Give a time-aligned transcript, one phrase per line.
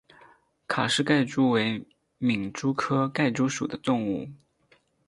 [0.67, 1.85] 卡氏盖蛛为
[2.19, 4.31] 皿蛛科盖蛛属的动物。